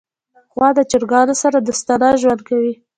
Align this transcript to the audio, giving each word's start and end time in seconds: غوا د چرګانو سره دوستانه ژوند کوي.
غوا 0.53 0.69
د 0.77 0.79
چرګانو 0.91 1.33
سره 1.43 1.57
دوستانه 1.59 2.07
ژوند 2.21 2.41
کوي. 2.47 2.73